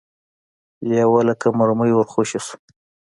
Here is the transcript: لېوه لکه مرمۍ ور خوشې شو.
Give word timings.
لېوه 0.87 1.21
لکه 1.29 1.47
مرمۍ 1.57 1.91
ور 1.93 2.07
خوشې 2.13 2.39
شو. 2.45 2.55